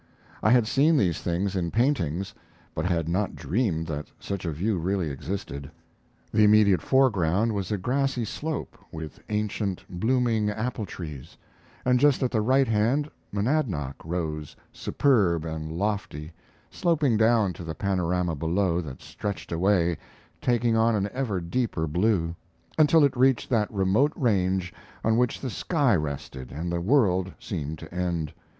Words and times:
I 0.41 0.49
had 0.49 0.65
seen 0.65 0.97
these 0.97 1.21
things 1.21 1.55
in 1.55 1.69
paintings, 1.69 2.33
but 2.73 2.85
I 2.85 2.87
had 2.87 3.07
not 3.07 3.35
dreamed 3.35 3.85
that 3.85 4.07
such 4.19 4.45
a 4.45 4.51
view 4.51 4.79
really 4.79 5.11
existed. 5.11 5.69
The 6.33 6.43
immediate 6.43 6.81
foreground 6.81 7.51
was 7.53 7.71
a 7.71 7.77
grassy 7.77 8.25
slope, 8.25 8.79
with 8.91 9.19
ancient, 9.29 9.85
blooming 9.87 10.49
apple 10.49 10.87
trees; 10.87 11.37
and 11.85 11.99
just 11.99 12.23
at 12.23 12.31
the 12.31 12.41
right 12.41 12.67
hand 12.67 13.11
Monadnock 13.31 13.93
rose, 14.03 14.55
superb 14.73 15.45
and 15.45 15.71
lofty, 15.71 16.31
sloping 16.71 17.15
down 17.15 17.53
to 17.53 17.63
the 17.63 17.75
panorama 17.75 18.33
below 18.33 18.81
that 18.81 19.03
stretched 19.03 19.51
away, 19.51 19.99
taking 20.41 20.75
on 20.75 20.95
an 20.95 21.11
ever 21.13 21.39
deeper 21.39 21.85
blue, 21.85 22.35
until 22.75 23.03
it 23.03 23.15
reached 23.15 23.51
that 23.51 23.71
remote 23.71 24.13
range 24.15 24.73
on 25.03 25.15
which 25.15 25.41
the 25.41 25.51
sky 25.51 25.93
rested 25.95 26.51
and 26.51 26.71
the 26.71 26.81
world 26.81 27.31
seemed 27.37 27.77
to 27.77 27.93
end. 27.93 28.33